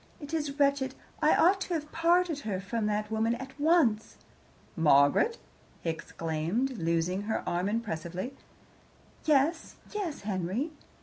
[0.19, 0.95] It is wretched.
[1.21, 4.17] I ought to have parted her from that woman at once.
[4.75, 5.37] "Margaret!"
[5.81, 8.33] he exclaimed, loosing her arm impressively.
[9.25, 10.71] "Yes yes, Henry?"